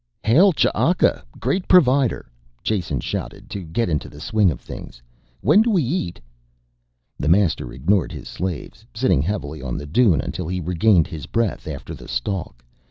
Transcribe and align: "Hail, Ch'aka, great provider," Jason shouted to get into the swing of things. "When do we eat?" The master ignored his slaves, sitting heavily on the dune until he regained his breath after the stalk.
"Hail, 0.23 0.51
Ch'aka, 0.51 1.21
great 1.39 1.67
provider," 1.67 2.25
Jason 2.63 3.01
shouted 3.01 3.51
to 3.51 3.61
get 3.63 3.87
into 3.87 4.09
the 4.09 4.19
swing 4.19 4.49
of 4.49 4.59
things. 4.59 4.99
"When 5.41 5.61
do 5.61 5.69
we 5.69 5.83
eat?" 5.83 6.19
The 7.19 7.27
master 7.29 7.71
ignored 7.71 8.11
his 8.11 8.27
slaves, 8.27 8.83
sitting 8.95 9.21
heavily 9.21 9.61
on 9.61 9.77
the 9.77 9.85
dune 9.85 10.19
until 10.19 10.47
he 10.47 10.59
regained 10.59 11.05
his 11.05 11.27
breath 11.27 11.67
after 11.67 11.93
the 11.93 12.07
stalk. 12.07 12.63